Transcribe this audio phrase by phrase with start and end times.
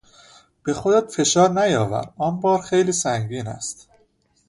[0.63, 3.89] به خودت فشار نیاور، آن بار خیلی سنگین است.